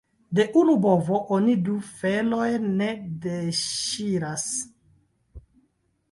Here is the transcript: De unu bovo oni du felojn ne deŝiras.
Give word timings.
De 0.37 0.43
unu 0.59 0.73
bovo 0.83 1.17
oni 1.35 1.51
du 1.67 1.75
felojn 1.97 2.65
ne 2.79 2.87
deŝiras. 3.25 4.47